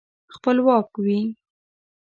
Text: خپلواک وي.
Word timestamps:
خپلواک 0.35 0.89
وي. 1.03 1.19